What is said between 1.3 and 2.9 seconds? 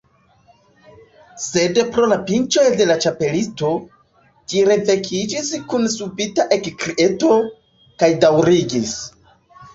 Sed pro la pinĉoj de